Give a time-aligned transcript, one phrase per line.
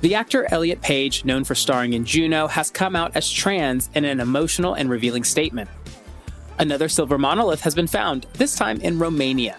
[0.00, 4.06] The actor Elliot Page, known for starring in Juno, has come out as trans in
[4.06, 5.68] an emotional and revealing statement.
[6.58, 9.58] Another silver monolith has been found, this time in Romania.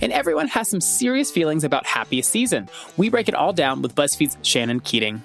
[0.00, 2.70] And everyone has some serious feelings about happiest season.
[2.96, 5.22] We break it all down with BuzzFeed's Shannon Keating.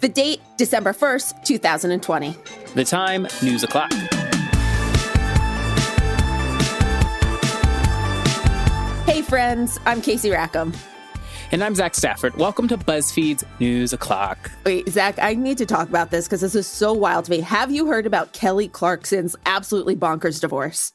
[0.00, 2.36] The date, December 1st, 2020.
[2.74, 3.92] The time, news o'clock.
[9.06, 10.72] Hey, friends, I'm Casey Rackham.
[11.52, 12.34] And I'm Zach Stafford.
[12.36, 14.50] Welcome to BuzzFeed's News O'Clock.
[14.64, 17.40] Wait, Zach, I need to talk about this because this is so wild to me.
[17.40, 20.94] Have you heard about Kelly Clarkson's absolutely bonkers divorce?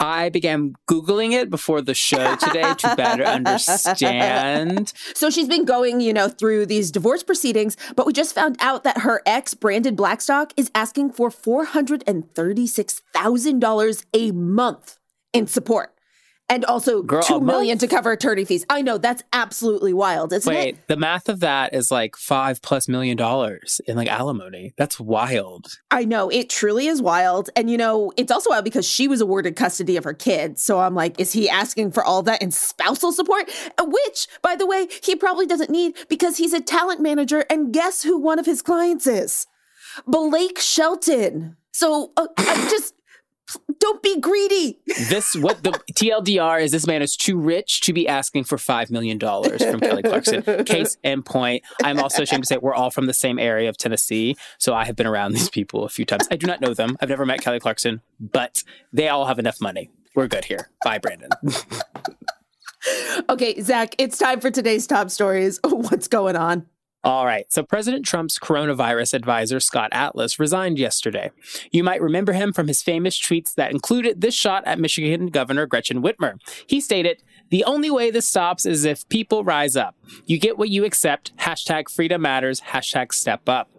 [0.00, 4.92] I began Googling it before the show today to better understand.
[5.14, 8.82] So she's been going, you know, through these divorce proceedings, but we just found out
[8.82, 14.98] that her ex, Brandon Blackstock, is asking for $436,000 a month
[15.32, 15.93] in support
[16.48, 17.80] and also Girl, two million month?
[17.80, 18.66] to cover attorney fees.
[18.68, 20.88] I know that's absolutely wild, isn't Wait, it?
[20.88, 24.74] the math of that is like five plus million dollars in like alimony.
[24.76, 25.78] That's wild.
[25.90, 29.20] I know it truly is wild, and you know it's also wild because she was
[29.20, 30.62] awarded custody of her kids.
[30.62, 33.50] So I'm like, is he asking for all that in spousal support?
[33.78, 37.72] Uh, Which, by the way, he probably doesn't need because he's a talent manager, and
[37.72, 39.46] guess who one of his clients is?
[40.06, 41.56] Blake Shelton.
[41.72, 42.94] So uh, I just
[43.84, 44.78] don't be greedy.
[45.10, 48.90] This what the TLDR is this man is too rich to be asking for five
[48.90, 50.42] million dollars from Kelly Clarkson.
[50.64, 51.62] Case in point.
[51.82, 54.36] I'm also ashamed to say we're all from the same area of Tennessee.
[54.58, 56.26] So I have been around these people a few times.
[56.30, 56.96] I do not know them.
[57.00, 59.90] I've never met Kelly Clarkson, but they all have enough money.
[60.14, 60.70] We're good here.
[60.82, 61.30] Bye, Brandon.
[63.30, 65.58] Okay, Zach, it's time for today's top stories.
[65.64, 66.66] What's going on?
[67.04, 67.44] All right.
[67.52, 71.30] So President Trump's coronavirus advisor, Scott Atlas, resigned yesterday.
[71.70, 75.66] You might remember him from his famous tweets that included this shot at Michigan Governor
[75.66, 76.38] Gretchen Whitmer.
[76.66, 79.94] He stated, the only way this stops is if people rise up.
[80.24, 81.36] You get what you accept.
[81.36, 82.62] Hashtag freedom matters.
[82.62, 83.70] Hashtag step up.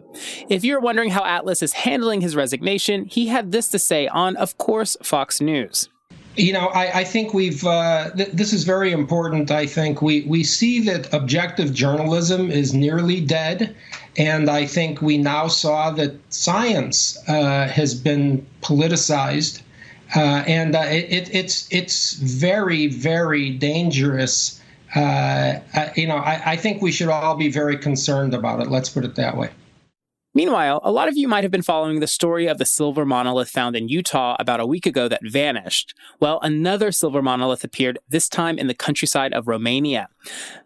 [0.48, 4.36] If you're wondering how Atlas is handling his resignation, he had this to say on,
[4.36, 5.88] of course, Fox News.
[6.36, 7.64] You know, I, I think we've.
[7.64, 9.50] Uh, th- this is very important.
[9.50, 13.74] I think we we see that objective journalism is nearly dead,
[14.18, 19.62] and I think we now saw that science uh, has been politicized,
[20.14, 24.60] uh, and uh, it, it, it's it's very very dangerous.
[24.94, 28.68] Uh, uh, you know, I, I think we should all be very concerned about it.
[28.68, 29.50] Let's put it that way.
[30.36, 33.48] Meanwhile, a lot of you might have been following the story of the silver monolith
[33.48, 35.94] found in Utah about a week ago that vanished.
[36.20, 40.10] Well, another silver monolith appeared, this time in the countryside of Romania.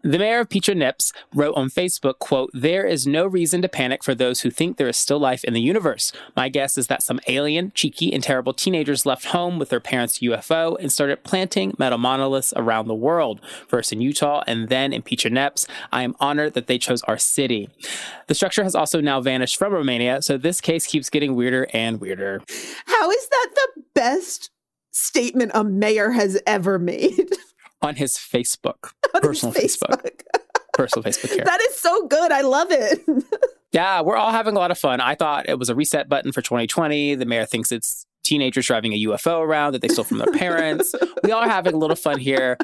[0.03, 4.03] The mayor of Piatra Neamț wrote on Facebook, quote, There is no reason to panic
[4.03, 6.11] for those who think there is still life in the universe.
[6.35, 10.19] My guess is that some alien, cheeky, and terrible teenagers left home with their parents'
[10.19, 15.01] UFO and started planting metal monoliths around the world, first in Utah and then in
[15.01, 15.67] Piatra Neamț.
[15.91, 17.69] I am honored that they chose our city.
[18.27, 21.99] The structure has also now vanished from Romania, so this case keeps getting weirder and
[21.99, 22.41] weirder.
[22.85, 24.49] How is that the best
[24.91, 27.29] statement a mayor has ever made?
[27.83, 30.21] On his Facebook, personal Facebook,
[30.73, 31.43] personal Facebook here.
[31.45, 32.31] That is so good.
[32.31, 32.99] I love it.
[33.73, 34.99] Yeah, we're all having a lot of fun.
[34.99, 37.15] I thought it was a reset button for 2020.
[37.15, 40.93] The mayor thinks it's teenagers driving a UFO around that they stole from their parents.
[41.23, 42.57] we all are having a little fun here.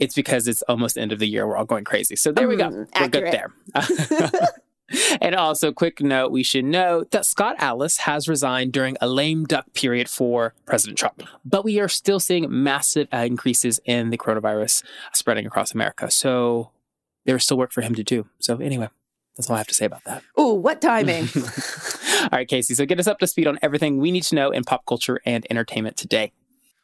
[0.00, 1.46] It's because it's almost end of the year.
[1.46, 2.16] We're all going crazy.
[2.16, 2.70] So there we go.
[2.70, 4.58] Mm, We're good there.
[5.20, 9.44] And also, quick note we should note that Scott Atlas has resigned during a lame
[9.44, 11.22] duck period for President Trump.
[11.44, 14.82] But we are still seeing massive increases in the coronavirus
[15.12, 16.10] spreading across America.
[16.10, 16.70] So
[17.24, 18.26] there's still work for him to do.
[18.40, 18.88] So, anyway,
[19.36, 20.22] that's all I have to say about that.
[20.38, 21.28] Ooh, what timing.
[22.22, 22.74] all right, Casey.
[22.74, 25.20] So get us up to speed on everything we need to know in pop culture
[25.24, 26.32] and entertainment today.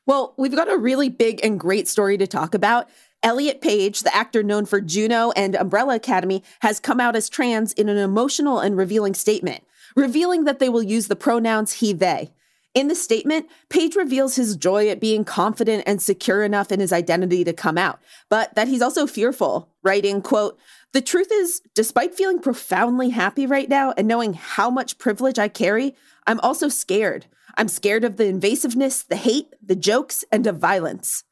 [0.07, 2.89] Well, we've got a really big and great story to talk about.
[3.23, 7.73] Elliot Page, the actor known for Juno and Umbrella Academy, has come out as trans
[7.73, 9.65] in an emotional and revealing statement,
[9.97, 12.31] revealing that they will use the pronouns he, they.
[12.75, 16.93] In the statement, Page reveals his joy at being confident and secure enough in his
[16.93, 17.99] identity to come out,
[18.29, 20.59] but that he's also fearful, writing, quote,
[20.93, 25.49] the truth is, despite feeling profoundly happy right now and knowing how much privilege I
[25.49, 25.95] carry,
[26.27, 27.27] I'm also scared.
[27.57, 31.25] I'm scared of the invasiveness, the hate, the jokes, and of violence.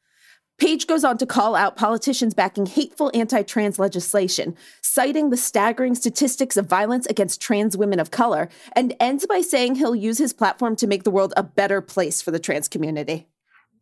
[0.57, 5.93] Page goes on to call out politicians backing hateful anti trans legislation, citing the staggering
[5.93, 10.33] statistics of violence against trans women of color, and ends by saying he'll use his
[10.33, 13.27] platform to make the world a better place for the trans community.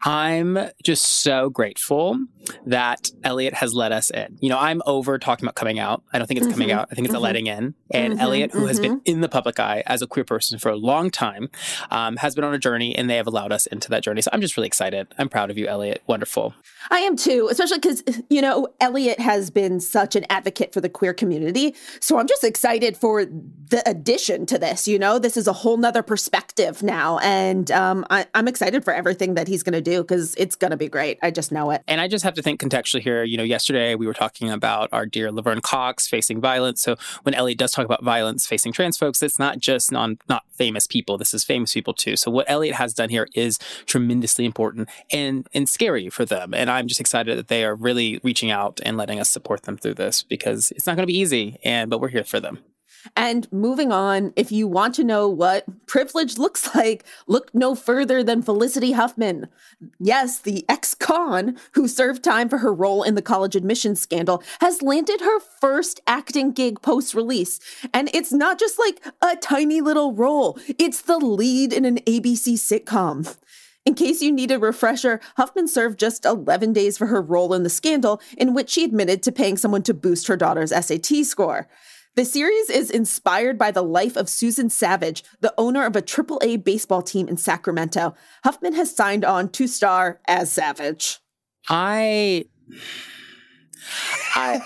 [0.05, 2.19] I'm just so grateful
[2.67, 4.37] that Elliot has let us in.
[4.39, 6.03] You know, I'm over talking about coming out.
[6.13, 6.73] I don't think it's coming Mhm.
[6.73, 6.89] out.
[6.91, 7.21] I think it's a Mhm.
[7.21, 7.73] letting in.
[7.91, 8.19] And Mhm.
[8.21, 11.09] Elliot, who has been in the public eye as a queer person for a long
[11.09, 11.49] time,
[11.89, 14.21] um, has been on a journey and they have allowed us into that journey.
[14.21, 15.07] So I'm just really excited.
[15.17, 16.03] I'm proud of you, Elliot.
[16.05, 16.53] Wonderful.
[16.91, 20.89] I am too, especially because, you know, Elliot has been such an advocate for the
[20.89, 21.75] queer community.
[21.99, 24.87] So I'm just excited for the addition to this.
[24.87, 27.19] You know, this is a whole nother perspective now.
[27.19, 30.71] And um, I, am excited for everything that he's going to do because it's going
[30.71, 31.17] to be great.
[31.21, 31.81] I just know it.
[31.87, 33.23] And I just have to think contextually here.
[33.23, 36.81] You know, yesterday we were talking about our dear Laverne Cox facing violence.
[36.81, 40.43] So when Elliot does talk about violence facing trans folks, it's not just non not
[40.51, 41.17] famous people.
[41.17, 42.15] This is famous people too.
[42.15, 46.53] So what Elliot has done here is tremendously important and and scary for them.
[46.53, 49.77] And I'm just excited that they are really reaching out and letting us support them
[49.77, 51.57] through this because it's not going to be easy.
[51.63, 52.59] And but we're here for them.
[53.15, 58.23] And moving on, if you want to know what privilege looks like, look no further
[58.23, 59.47] than Felicity Huffman.
[59.99, 64.43] Yes, the ex con who served time for her role in the college admissions scandal
[64.61, 67.59] has landed her first acting gig post release.
[67.93, 72.53] And it's not just like a tiny little role, it's the lead in an ABC
[72.53, 73.35] sitcom.
[73.85, 77.63] In case you need a refresher, Huffman served just 11 days for her role in
[77.63, 81.67] the scandal, in which she admitted to paying someone to boost her daughter's SAT score.
[82.15, 86.63] The series is inspired by the life of Susan Savage, the owner of a AAA
[86.63, 88.15] baseball team in Sacramento.
[88.43, 91.19] Huffman has signed on to star as Savage.
[91.69, 92.45] I.
[94.33, 94.61] I.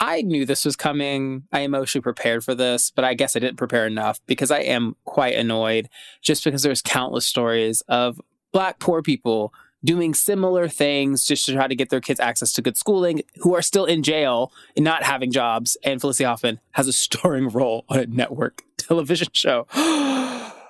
[0.00, 1.44] I knew this was coming.
[1.52, 4.96] I emotionally prepared for this, but I guess I didn't prepare enough because I am
[5.04, 5.88] quite annoyed
[6.20, 8.20] just because there's countless stories of
[8.52, 9.52] black poor people
[9.84, 13.54] doing similar things just to try to get their kids access to good schooling who
[13.54, 15.76] are still in jail and not having jobs.
[15.84, 19.66] And Felicity Huffman has a starring role on a network television show.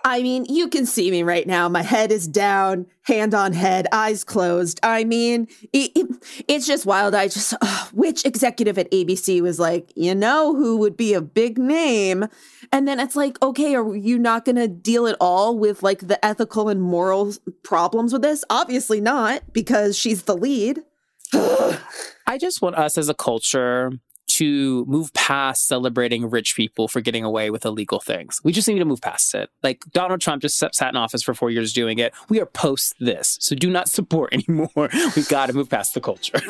[0.04, 1.68] I mean, you can see me right now.
[1.68, 4.80] My head is down, hand on head, eyes closed.
[4.82, 6.06] I mean, it, it,
[6.48, 7.14] it's just wild.
[7.14, 7.54] I just,
[7.92, 12.26] which executive at ABC was like, you know, who would be a big name?
[12.72, 16.06] And then it's like, okay, are you not going to deal at all with like
[16.06, 18.44] the ethical and moral problems with this?
[18.50, 20.80] Obviously not, because she's the lead.
[21.32, 23.92] I just want us as a culture
[24.28, 28.40] to move past celebrating rich people for getting away with illegal things.
[28.44, 29.50] We just need to move past it.
[29.62, 32.14] Like Donald Trump just sat in office for four years doing it.
[32.28, 33.36] We are post this.
[33.40, 34.88] So do not support anymore.
[35.16, 36.40] We've got to move past the culture.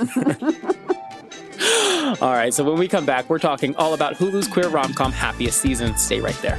[2.23, 2.53] all right.
[2.53, 5.97] So when we come back, we're talking all about Hulu's queer rom com happiest season.
[5.97, 6.59] Stay right there.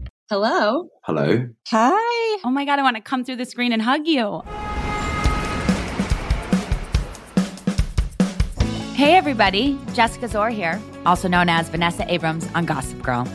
[0.31, 0.87] Hello.
[1.03, 1.49] Hello.
[1.71, 2.39] Hi.
[2.45, 4.41] Oh my God, I want to come through the screen and hug you.
[8.95, 9.77] Hey, everybody.
[9.91, 13.27] Jessica Szohr here, also known as Vanessa Abrams on Gossip Girl.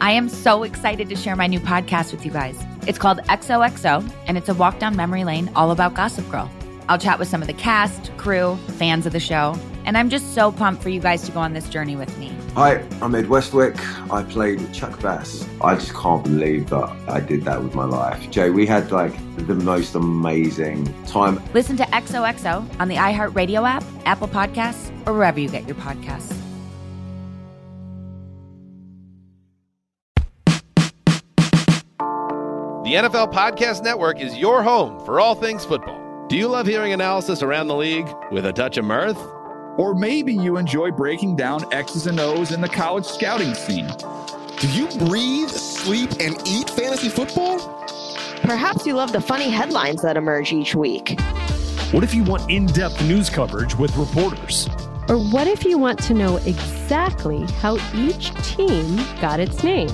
[0.00, 2.56] I am so excited to share my new podcast with you guys.
[2.86, 6.48] It's called XOXO, and it's a walk down memory lane all about Gossip Girl.
[6.88, 10.34] I'll chat with some of the cast, crew, fans of the show, and I'm just
[10.34, 12.32] so pumped for you guys to go on this journey with me.
[12.54, 13.76] Hi, I'm Ed Westwick.
[14.10, 15.46] I played with Chuck Bass.
[15.60, 18.30] I just can't believe that I did that with my life.
[18.30, 21.42] Jay, we had like the most amazing time.
[21.52, 26.40] Listen to XOXO on the iHeartRadio app, Apple Podcasts, or wherever you get your podcasts.
[32.84, 36.26] The NFL Podcast Network is your home for all things football.
[36.28, 39.18] Do you love hearing analysis around the league with a touch of mirth?
[39.76, 43.88] Or maybe you enjoy breaking down X's and O's in the college scouting scene.
[44.60, 47.58] Do you breathe, sleep, and eat fantasy football?
[48.42, 51.20] Perhaps you love the funny headlines that emerge each week.
[51.90, 54.68] What if you want in depth news coverage with reporters?
[55.08, 59.90] Or what if you want to know exactly how each team got its name?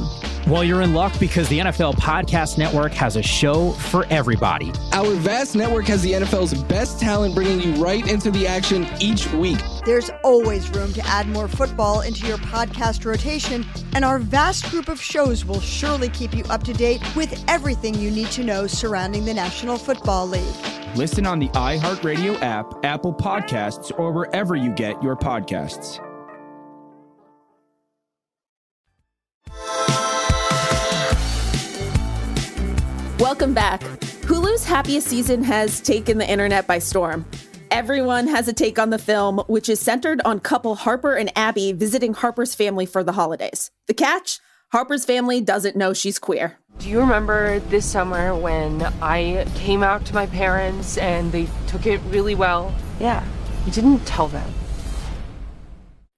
[0.49, 4.73] Well, you're in luck because the NFL Podcast Network has a show for everybody.
[4.93, 9.31] Our vast network has the NFL's best talent bringing you right into the action each
[9.35, 9.59] week.
[9.85, 14.89] There's always room to add more football into your podcast rotation, and our vast group
[14.89, 18.67] of shows will surely keep you up to date with everything you need to know
[18.67, 20.97] surrounding the National Football League.
[20.97, 26.05] Listen on the iHeartRadio app, Apple Podcasts, or wherever you get your podcasts.
[33.21, 33.83] Welcome back.
[34.23, 37.27] Hulu's happiest season has taken the internet by storm.
[37.71, 41.73] Everyone has a take on the film, which is centered on couple Harper and Abby
[41.73, 43.71] visiting Harper's family for the holidays.
[43.89, 44.41] The catch?
[44.73, 46.57] Harper's family doesn't know she's queer.
[46.79, 51.85] Do you remember this summer when I came out to my parents and they took
[51.85, 52.75] it really well?
[52.99, 53.23] Yeah,
[53.67, 54.51] you didn't tell them.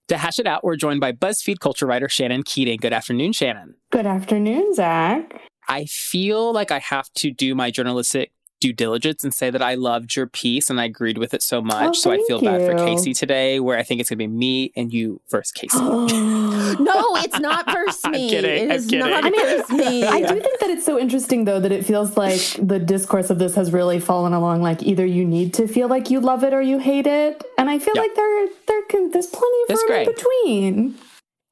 [0.06, 2.78] To hash it out, we're joined by BuzzFeed culture writer Shannon Keating.
[2.80, 3.74] Good afternoon, Shannon.
[3.90, 5.40] Good afternoon, Zach.
[5.68, 9.74] I feel like I have to do my journalistic due diligence and say that I
[9.74, 11.88] loved your piece and I agreed with it so oh, much.
[11.88, 12.86] Oh, so I feel thank bad for.
[12.86, 15.78] Casey today, where I think it's going to be me and you versus Casey.
[15.80, 18.30] no, it's not versus me.
[18.30, 19.00] kidding, It I'm is kidding.
[19.00, 20.04] not I mean, versus me.
[20.06, 23.40] I do think that it's so interesting, though, that it feels like the discourse of
[23.40, 24.62] this has really fallen along.
[24.62, 27.68] Like either you need to feel like you love it or you hate it, and
[27.68, 28.02] I feel Yeah.
[28.02, 30.06] like there, there can, there's plenty of That's room great.
[30.08, 30.98] in between.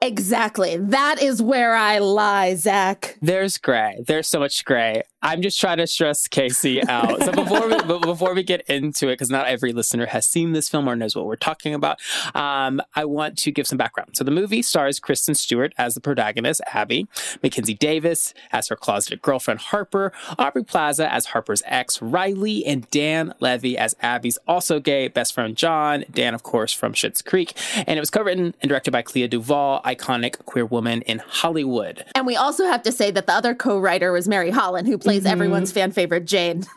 [0.03, 0.77] Exactly.
[0.77, 3.19] That is where I lie, Zach.
[3.21, 4.03] There's gray.
[4.07, 5.03] There's so much gray.
[5.23, 7.23] I'm just trying to stress Casey out.
[7.23, 10.69] So before we before we get into it, because not every listener has seen this
[10.69, 12.01] film or knows what we're talking about,
[12.35, 14.17] um, I want to give some background.
[14.17, 17.07] So the movie stars Kristen Stewart as the protagonist, Abby,
[17.43, 23.35] Mackenzie Davis as her closeted girlfriend Harper, Aubrey Plaza as Harper's ex Riley, and Dan
[23.41, 26.05] Levy as Abby's also gay best friend John.
[26.11, 29.83] Dan, of course, from Schitt's Creek, and it was co-written and directed by Clea Duvall,
[29.83, 32.07] iconic queer woman in Hollywood.
[32.15, 35.25] And we also have to say that the other co-writer was Mary Holland, who plays
[35.25, 35.33] Mhm.
[35.33, 36.65] everyone's fan favorite Jane.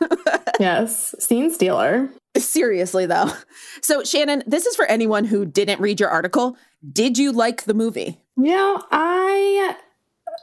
[0.60, 2.08] Yes, scene stealer.
[2.38, 3.28] Seriously, though.
[3.82, 6.56] So, Shannon, this is for anyone who didn't read your article.
[6.92, 8.20] Did you like the movie?
[8.36, 9.74] Yeah, I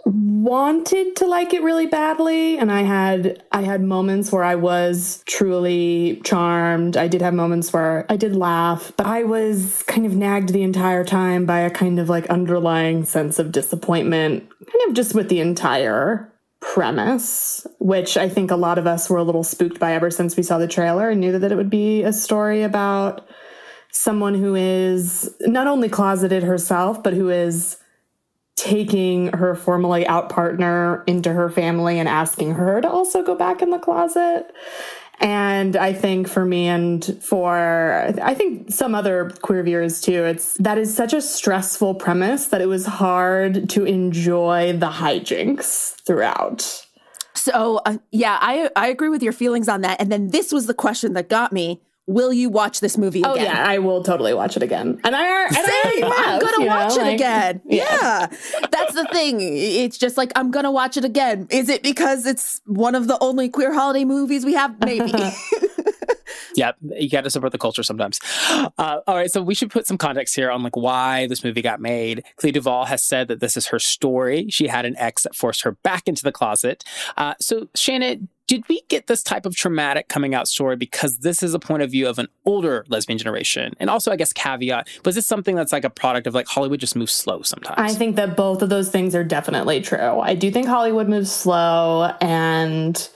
[0.06, 5.24] wanted to like it really badly and I had I had moments where I was
[5.28, 6.98] truly charmed.
[6.98, 10.64] I did have moments where I did laugh, but I was kind of nagged the
[10.64, 15.30] entire time by a kind of like underlying sense of disappointment, kind of just with
[15.30, 16.31] the entire
[16.62, 20.38] premise, which I think a lot of us were a little spooked by ever since
[20.38, 23.28] we saw the trailer and knew that it would be a story about
[23.92, 27.78] someone who is not only closeted herself, but who is
[28.56, 33.62] taking her formerly out partner into her family and asking her to also go back
[33.62, 34.54] in the closet.
[35.22, 40.56] And I think for me and for I think some other queer viewers too, it's
[40.56, 46.88] that is such a stressful premise that it was hard to enjoy the hijinks throughout.
[47.36, 50.02] So, uh, yeah, I I agree with your feelings on that.
[50.02, 53.36] And then this was the question that got me: Will you watch this movie Oh
[53.36, 55.00] yeah, I will totally watch it again.
[55.04, 56.12] And I, and I already Same.
[56.12, 57.62] I'm gonna you know, watch it like- again.
[57.66, 57.84] Yeah.
[57.84, 58.28] Yeah.
[58.72, 59.40] That's the thing.
[59.42, 61.48] It's just like I'm gonna watch it again.
[61.50, 64.80] Is it because it's one of the only queer holiday movies we have?
[64.84, 65.14] Maybe.
[66.56, 68.20] Yep, you got to support the culture sometimes.
[68.50, 71.62] Uh, all right, so we should put some context here on like why this movie
[71.62, 72.24] got made.
[72.38, 74.48] Clea Duvall has said that this is her story.
[74.50, 76.84] She had an ex that forced her back into the closet.
[77.18, 81.42] Uh, so, Shannon, did we get this type of traumatic coming out story because this
[81.42, 83.74] is a point of view of an older lesbian generation?
[83.80, 86.82] And also, I guess caveat was this something that's like a product of like Hollywood
[86.82, 87.78] just moves slow sometimes?
[87.78, 90.20] I think that both of those things are definitely true.
[90.20, 93.10] I do think Hollywood moves slow and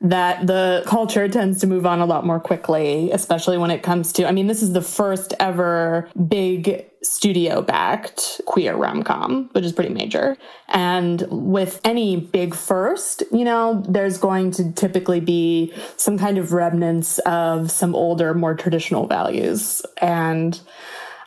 [0.00, 4.12] that the culture tends to move on a lot more quickly, especially when it comes
[4.12, 9.64] to, I mean, this is the first ever big studio backed queer rom com, which
[9.64, 10.36] is pretty major.
[10.68, 16.52] And with any big first, you know, there's going to typically be some kind of
[16.52, 19.82] remnants of some older, more traditional values.
[20.02, 20.60] And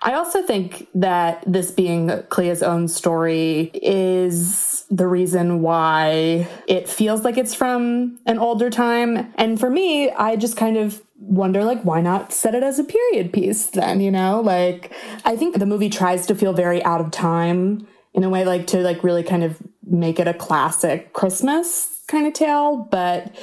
[0.01, 7.23] I also think that this being Clea's own story is the reason why it feels
[7.23, 9.31] like it's from an older time.
[9.35, 12.83] And for me, I just kind of wonder like why not set it as a
[12.83, 14.39] period piece then, you know?
[14.41, 14.93] Like
[15.25, 18.67] I think the movie tries to feel very out of time in a way like
[18.67, 23.33] to like really kind of make it a classic Christmas kind of tale, but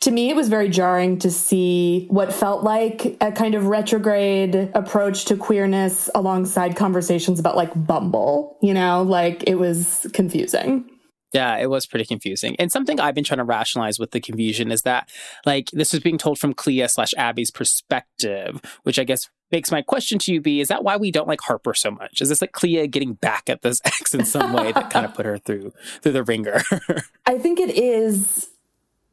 [0.00, 4.70] to me it was very jarring to see what felt like a kind of retrograde
[4.74, 10.88] approach to queerness alongside conversations about like Bumble, you know, like it was confusing.
[11.32, 12.56] Yeah, it was pretty confusing.
[12.58, 15.08] And something I've been trying to rationalize with the confusion is that,
[15.46, 19.82] like, this was being told from Clea slash Abby's perspective, which I guess makes my
[19.82, 22.20] question to you be is that why we don't like Harper so much?
[22.20, 25.14] Is this like Clea getting back at this ex in some way that kind of
[25.14, 26.62] put her through through the ringer?
[27.26, 28.48] I think it is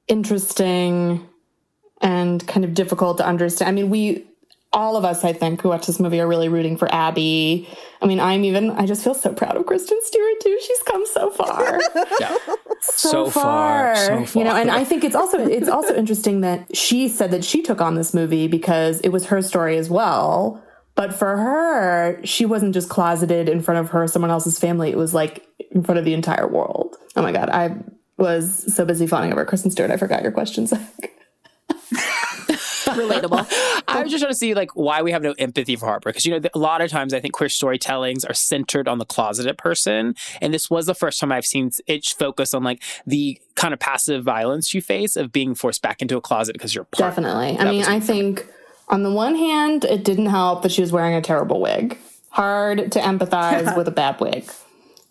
[0.08, 1.28] interesting
[2.02, 3.70] and kind of difficult to understand.
[3.70, 4.26] I mean, we
[4.72, 7.68] all of us, I think, who watch this movie are really rooting for Abby.
[8.02, 10.58] I mean, I'm even, I just feel so proud of Kristen Stewart too.
[10.62, 11.80] She's come so far.
[12.20, 12.38] yeah.
[12.82, 14.70] So, So far, so You know, and.
[14.70, 18.14] I think it's also it's also interesting that she said that she took on this
[18.14, 20.64] movie because it was her story as well.
[20.96, 24.92] But for her, she wasn't just closeted in front of her, someone else's family.
[24.92, 26.96] It was like in front of the entire world.
[27.16, 27.76] Oh my god, I
[28.18, 31.12] was so busy fawning over Kristen Stewart, I forgot your question, Zach.
[33.00, 33.48] Relatable.
[33.88, 36.26] I was just trying to see like why we have no empathy for Harper because
[36.26, 39.58] you know a lot of times I think queer storytellings are centered on the closeted
[39.58, 43.74] person, and this was the first time I've seen it focus on like the kind
[43.74, 47.58] of passive violence you face of being forced back into a closet because you're definitely.
[47.58, 48.46] I mean, I think
[48.90, 51.98] on the one hand, it didn't help that she was wearing a terrible wig.
[52.30, 54.50] Hard to empathize with a bad wig.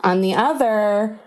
[0.00, 1.18] On the other,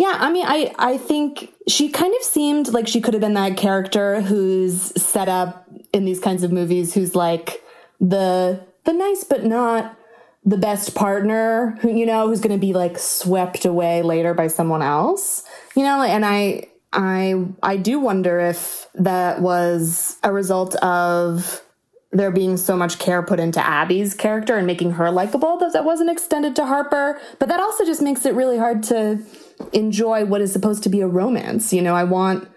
[0.00, 3.34] yeah, I mean, I I think she kind of seemed like she could have been
[3.34, 7.62] that character who's set up in these kinds of movies, who's like
[8.00, 9.94] the the nice but not
[10.42, 14.46] the best partner, who you know, who's going to be like swept away later by
[14.46, 15.44] someone else,
[15.76, 16.00] you know.
[16.00, 21.60] And I I I do wonder if that was a result of
[22.10, 25.84] there being so much care put into Abby's character and making her likable that that
[25.84, 27.20] wasn't extended to Harper.
[27.38, 29.22] But that also just makes it really hard to
[29.72, 31.72] enjoy what is supposed to be a romance.
[31.72, 32.48] You know, I want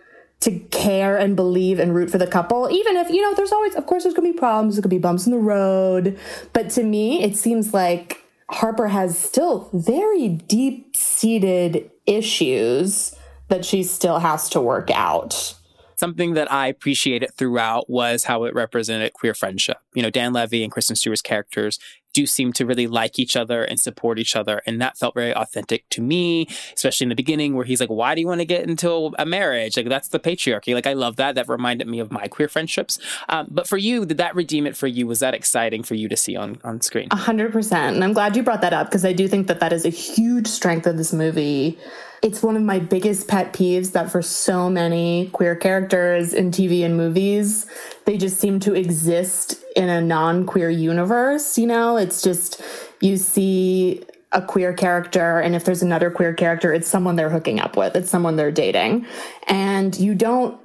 [0.41, 3.75] to care and believe and root for the couple, even if, you know, there's always,
[3.75, 6.19] of course, there's gonna be problems, there's gonna be bumps in the road.
[6.51, 13.15] But to me, it seems like Harper has still very deep seated issues
[13.47, 15.55] that she still has to work out
[16.03, 19.77] something that I appreciated throughout was how it represented queer friendship.
[19.93, 21.79] You know, Dan Levy and Kristen Stewart's characters
[22.13, 24.61] do seem to really like each other and support each other.
[24.65, 28.15] And that felt very authentic to me, especially in the beginning where he's like, why
[28.15, 29.77] do you want to get into a marriage?
[29.77, 30.73] Like, that's the patriarchy.
[30.73, 31.35] Like, I love that.
[31.35, 32.99] That reminded me of my queer friendships.
[33.29, 35.07] Um, but for you, did that redeem it for you?
[35.07, 37.07] Was that exciting for you to see on, on screen?
[37.11, 37.95] A hundred percent.
[37.95, 39.89] And I'm glad you brought that up because I do think that that is a
[39.89, 41.77] huge strength of this movie
[42.23, 46.85] it's one of my biggest pet peeves that for so many queer characters in TV
[46.85, 47.65] and movies,
[48.05, 51.57] they just seem to exist in a non queer universe.
[51.57, 52.61] You know, it's just
[53.01, 57.59] you see a queer character, and if there's another queer character, it's someone they're hooking
[57.59, 59.05] up with, it's someone they're dating.
[59.47, 60.57] And you don't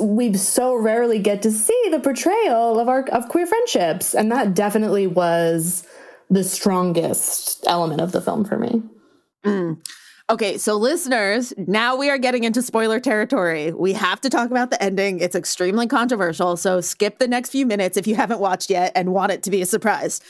[0.00, 4.54] we so rarely get to see the portrayal of our of queer friendships and that
[4.54, 5.84] definitely was
[6.30, 8.80] the strongest element of the film for me
[9.44, 9.76] mm.
[10.28, 13.72] Okay, so listeners, now we are getting into spoiler territory.
[13.72, 15.20] We have to talk about the ending.
[15.20, 19.12] It's extremely controversial, so skip the next few minutes if you haven't watched yet and
[19.12, 20.20] want it to be a surprise.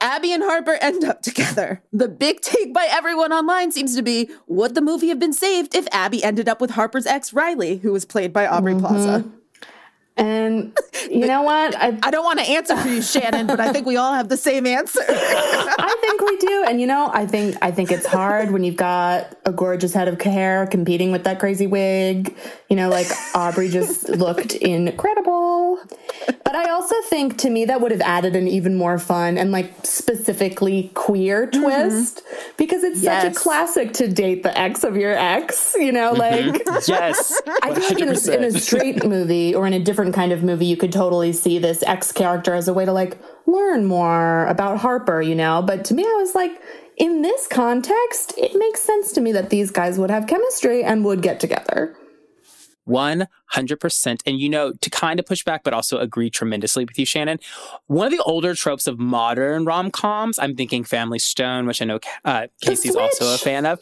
[0.00, 1.82] Abby and Harper end up together.
[1.92, 5.74] The big take by everyone online seems to be would the movie have been saved
[5.74, 8.86] if Abby ended up with Harper's ex Riley, who was played by Aubrey mm-hmm.
[8.86, 9.30] Plaza?
[10.16, 10.76] And
[11.10, 11.74] you know what?
[11.76, 14.28] I, I don't want to answer for you, Shannon, but I think we all have
[14.28, 15.00] the same answer.
[15.08, 16.64] I think we do.
[16.68, 20.06] And you know, I think I think it's hard when you've got a gorgeous head
[20.06, 22.36] of hair competing with that crazy wig.
[22.74, 23.06] You know, like
[23.36, 25.78] Aubrey just looked incredible.
[26.26, 29.52] But I also think to me that would have added an even more fun and
[29.52, 31.62] like specifically queer mm-hmm.
[31.62, 32.50] twist mm-hmm.
[32.56, 33.22] because it's yes.
[33.22, 36.50] such a classic to date the ex of your ex, you know, mm-hmm.
[36.50, 37.40] like Yes.
[37.62, 40.66] I think in a, in a straight movie or in a different kind of movie,
[40.66, 44.78] you could totally see this X character as a way to like learn more about
[44.78, 45.62] Harper, you know?
[45.62, 46.60] But to me, I was like,
[46.96, 51.04] in this context, it makes sense to me that these guys would have chemistry and
[51.04, 51.96] would get together.
[52.88, 54.20] 100%.
[54.26, 57.38] And you know, to kind of push back, but also agree tremendously with you, Shannon,
[57.86, 61.84] one of the older tropes of modern rom coms, I'm thinking Family Stone, which I
[61.84, 63.80] know uh, Casey's also a fan of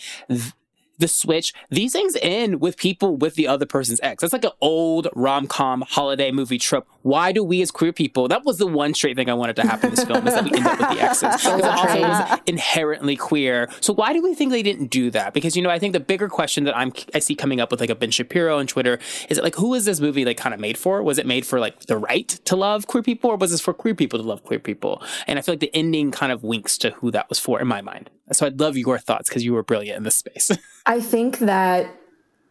[0.98, 1.52] the switch.
[1.70, 4.22] These things end with people with the other person's ex.
[4.22, 6.86] That's like an old rom com holiday movie trope.
[7.02, 8.28] Why do we as queer people?
[8.28, 10.44] That was the one straight thing I wanted to happen in this film is that
[10.44, 11.42] we end up with the exes.
[11.42, 13.68] Because it also was inherently queer.
[13.80, 15.34] So why do we think they didn't do that?
[15.34, 17.80] Because you know, I think the bigger question that I'm I see coming up with
[17.80, 20.54] like a Ben Shapiro on Twitter is it like who is this movie like kind
[20.54, 21.02] of made for?
[21.02, 23.74] Was it made for like the right to love queer people, or was this for
[23.74, 25.02] queer people to love queer people?
[25.26, 27.68] And I feel like the ending kind of winks to who that was for in
[27.68, 28.10] my mind.
[28.32, 30.50] So I'd love your thoughts because you were brilliant in this space.
[30.86, 31.86] I think that,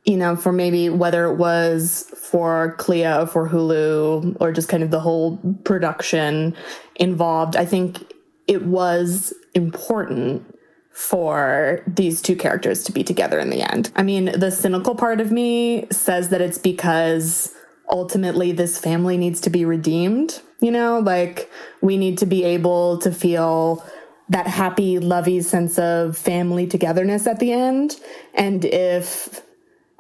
[0.04, 4.92] you know, for maybe whether it was for Clea for Hulu or just kind of
[4.92, 6.56] the whole production
[6.96, 8.12] involved, I think
[8.48, 10.58] it was important
[10.92, 13.92] for these two characters to be together in the end.
[13.96, 17.54] I mean, the cynical part of me says that it's because
[17.90, 20.42] ultimately this family needs to be redeemed.
[20.60, 21.50] You know, like
[21.82, 23.86] we need to be able to feel
[24.30, 28.00] that happy, lovey sense of family togetherness at the end.
[28.34, 29.42] And if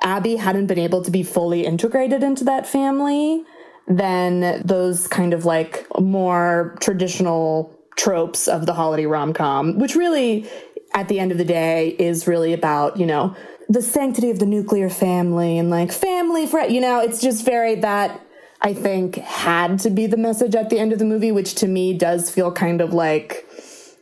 [0.01, 3.43] Abby hadn't been able to be fully integrated into that family,
[3.87, 10.49] then those kind of like more traditional tropes of the holiday rom com, which really,
[10.93, 13.35] at the end of the day, is really about, you know,
[13.69, 18.19] the sanctity of the nuclear family and like family, you know, it's just very that
[18.61, 21.67] I think had to be the message at the end of the movie, which to
[21.67, 23.47] me does feel kind of like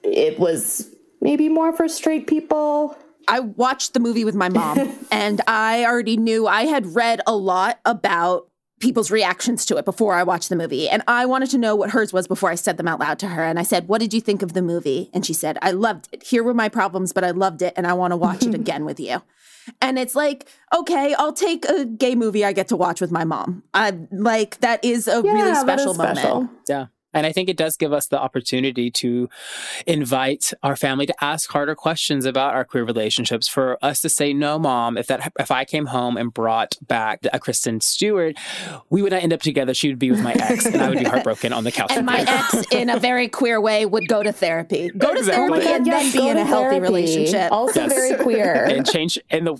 [0.04, 0.90] it was
[1.22, 2.98] maybe more for straight people.
[3.30, 7.36] I watched the movie with my mom and I already knew I had read a
[7.36, 8.48] lot about
[8.80, 10.88] people's reactions to it before I watched the movie.
[10.88, 13.28] And I wanted to know what hers was before I said them out loud to
[13.28, 13.44] her.
[13.44, 15.10] And I said, What did you think of the movie?
[15.14, 16.24] And she said, I loved it.
[16.24, 18.86] Here were my problems, but I loved it and I want to watch it again
[18.86, 19.22] with you.
[19.82, 23.26] And it's like, okay, I'll take a gay movie I get to watch with my
[23.26, 23.64] mom.
[23.74, 26.18] I like that is a Yeah, really that special is moment.
[26.18, 26.50] special.
[26.68, 26.86] Yeah.
[27.14, 29.30] And I think it does give us the opportunity to
[29.88, 33.48] invite our family to ask harder questions about our queer relationships.
[33.48, 37.26] For us to say, "No, mom, if that if I came home and brought back
[37.34, 38.36] a Kristen Stewart,
[38.90, 39.74] we would not end up together.
[39.74, 42.06] She would be with my ex, and I would be heartbroken on the couch." And
[42.06, 44.90] my ex, in a very queer way, would go to therapy.
[44.96, 45.62] Go to Exactly.
[45.62, 47.52] therapy and then be in a healthy relationship.
[47.52, 47.94] Also yes.
[47.94, 48.66] Very queer.
[48.66, 49.58] And change and the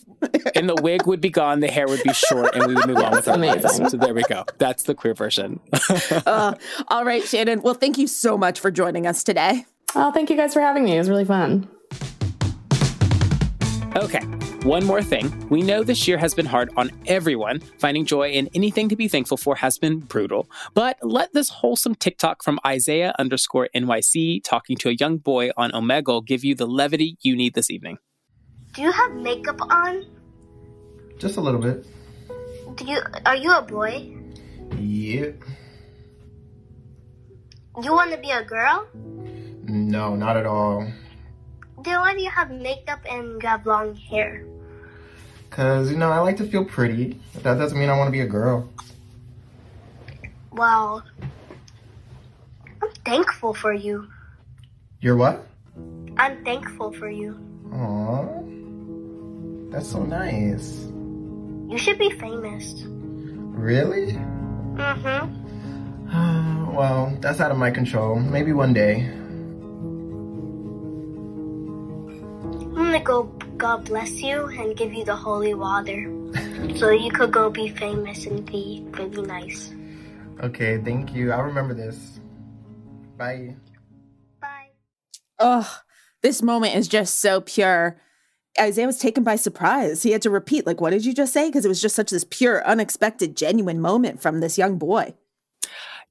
[0.56, 2.98] and the wig would be gone, the hair would be short, and we would move
[2.98, 3.76] on with our lives.
[3.92, 4.46] So there we go.
[4.60, 5.60] That's the queer version.
[6.26, 6.54] uh,
[6.90, 7.39] all right, Shannon.
[7.48, 9.66] Well, thank you so much for joining us today.
[9.96, 10.96] Oh, thank you guys for having me.
[10.96, 11.70] It was really fun.
[13.96, 14.20] Okay,
[14.64, 15.48] one more thing.
[15.48, 17.62] We know this year has been hard on everyone.
[17.80, 20.50] Finding joy in anything to be thankful for has been brutal.
[20.74, 25.72] But let this wholesome TikTok from Isaiah underscore NYC talking to a young boy on
[25.72, 28.00] Omegle give you the levity you need this evening.
[28.74, 30.06] Do you have makeup on?
[31.18, 31.86] Just a little bit.
[32.76, 34.14] Do you are you a boy?
[34.78, 35.32] Yeah.
[37.82, 38.88] You want to be a girl?
[39.64, 40.86] No, not at all.
[41.84, 44.44] Then why do you have makeup and you have long hair?
[45.50, 47.20] Cause you know I like to feel pretty.
[47.34, 48.70] But that doesn't mean I want to be a girl.
[50.52, 51.04] Well,
[52.82, 54.08] I'm thankful for you.
[55.00, 55.48] You're what?
[56.18, 57.40] I'm thankful for you.
[57.70, 59.72] Aww.
[59.72, 60.86] That's so nice.
[61.70, 62.84] You should be famous.
[62.86, 64.14] Really?
[64.76, 65.36] Mm-hmm.
[67.20, 68.16] Well, that's out of my control.
[68.16, 69.06] Maybe one day.
[72.76, 73.24] I'm gonna go
[73.58, 76.10] God bless you and give you the holy water.
[76.78, 79.74] so you could go be famous and be really nice.
[80.42, 81.34] Okay, thank you.
[81.34, 82.22] I'll remember this.
[83.18, 83.58] Bye.
[84.40, 84.70] Bye.
[85.40, 85.82] Oh,
[86.22, 88.00] this moment is just so pure.
[88.58, 90.04] Isaiah was taken by surprise.
[90.04, 91.50] He had to repeat, like, what did you just say?
[91.50, 95.14] Because it was just such this pure, unexpected, genuine moment from this young boy.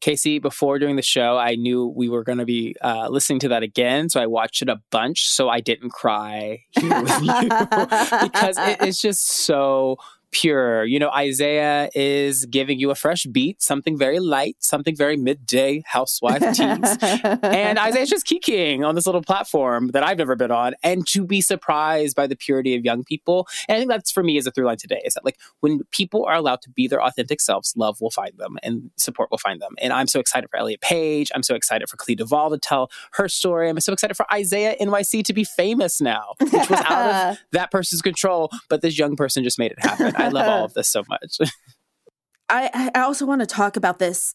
[0.00, 3.48] Casey, before doing the show, I knew we were going to be uh, listening to
[3.48, 4.08] that again.
[4.08, 7.42] So I watched it a bunch so I didn't cry here with you
[8.22, 9.98] because it is just so
[10.30, 10.84] pure.
[10.84, 15.82] You know, Isaiah is giving you a fresh beat, something very light, something very midday
[15.86, 16.58] housewife tease.
[17.42, 20.74] and Isaiah's just kikiing on this little platform that I've never been on.
[20.82, 23.48] And to be surprised by the purity of young people.
[23.68, 25.80] And I think that's for me as a through line today is that like when
[25.90, 29.38] people are allowed to be their authentic selves, love will find them and support will
[29.38, 29.74] find them.
[29.78, 31.30] And I'm so excited for Elliot Page.
[31.34, 33.68] I'm so excited for Clea Duvall to tell her story.
[33.68, 37.70] I'm so excited for Isaiah NYC to be famous now, which was out of that
[37.70, 38.50] person's control.
[38.68, 40.14] But this young person just made it happen.
[40.18, 41.38] I love all of this so much.
[42.48, 44.34] I, I also want to talk about this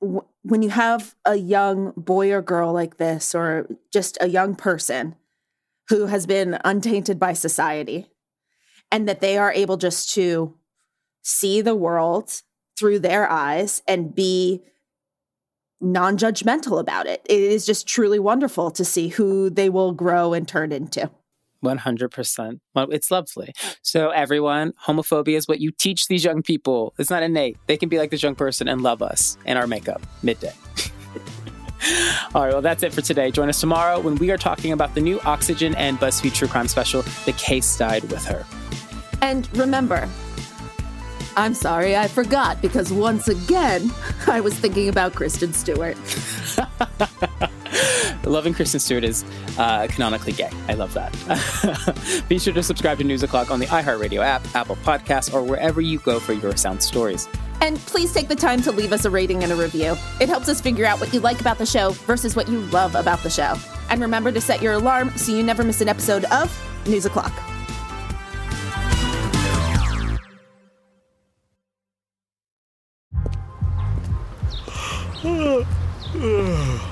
[0.00, 5.14] when you have a young boy or girl like this, or just a young person
[5.88, 8.08] who has been untainted by society,
[8.90, 10.54] and that they are able just to
[11.22, 12.42] see the world
[12.76, 14.62] through their eyes and be
[15.80, 17.24] non judgmental about it.
[17.28, 21.10] It is just truly wonderful to see who they will grow and turn into.
[21.62, 22.60] 100%.
[22.74, 23.52] Well, it's lovely.
[23.82, 26.94] So, everyone, homophobia is what you teach these young people.
[26.98, 27.56] It's not innate.
[27.66, 30.52] They can be like this young person and love us in our makeup midday.
[32.34, 33.30] All right, well, that's it for today.
[33.30, 36.68] Join us tomorrow when we are talking about the new Oxygen and BuzzFeed True Crime
[36.68, 38.46] special, The Case Died With Her.
[39.20, 40.08] And remember,
[41.36, 43.90] I'm sorry I forgot because once again,
[44.26, 45.96] I was thinking about Kristen Stewart.
[48.24, 49.24] Loving Kristen Stewart is
[49.58, 50.50] uh, canonically gay.
[50.68, 52.24] I love that.
[52.28, 55.80] Be sure to subscribe to News O'Clock on the iHeartRadio app, Apple Podcasts, or wherever
[55.80, 57.28] you go for your sound stories.
[57.60, 59.96] And please take the time to leave us a rating and a review.
[60.20, 62.94] It helps us figure out what you like about the show versus what you love
[62.94, 63.54] about the show.
[63.88, 66.50] And remember to set your alarm so you never miss an episode of
[66.86, 67.32] News O'Clock.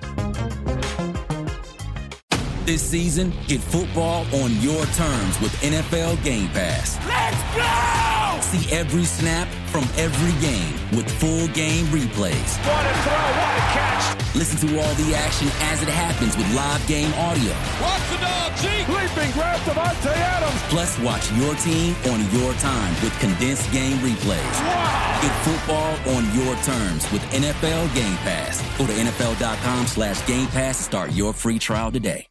[2.65, 6.95] This season, get football on your terms with NFL Game Pass.
[7.07, 8.41] Let's go!
[8.41, 12.59] See every snap from every game with full game replays.
[12.61, 14.35] What a throw, what a catch.
[14.35, 17.51] Listen to all the action as it happens with live game audio.
[17.81, 18.87] Watch the dog, Zeke.
[18.87, 20.61] Leaping grab Davante Adams.
[20.69, 24.57] Plus, watch your team on your time with condensed game replays.
[24.61, 25.19] Wow.
[25.23, 28.61] Get football on your terms with NFL Game Pass.
[28.77, 32.30] Go to NFL.com slash Game Pass to start your free trial today.